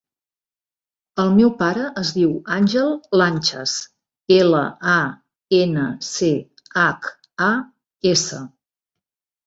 [1.23, 2.89] El meu pare es diu Àngel
[3.23, 3.75] Lanchas:
[4.39, 4.65] ela,
[4.97, 4.99] a,
[5.61, 6.35] ena, ce,
[6.89, 7.15] hac,
[7.51, 7.55] a,
[8.17, 8.47] essa.